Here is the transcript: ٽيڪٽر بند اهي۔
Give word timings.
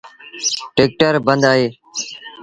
ٽيڪٽر 0.75 1.13
بند 1.25 1.43
اهي۔ 1.51 1.65